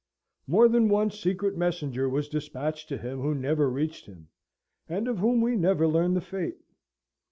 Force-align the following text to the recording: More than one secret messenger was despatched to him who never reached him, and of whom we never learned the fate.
More 0.47 0.67
than 0.67 0.89
one 0.89 1.11
secret 1.11 1.55
messenger 1.55 2.09
was 2.09 2.27
despatched 2.27 2.89
to 2.89 2.97
him 2.97 3.21
who 3.21 3.35
never 3.35 3.69
reached 3.69 4.07
him, 4.07 4.29
and 4.89 5.07
of 5.07 5.19
whom 5.19 5.41
we 5.41 5.55
never 5.55 5.87
learned 5.87 6.15
the 6.15 6.21
fate. 6.21 6.57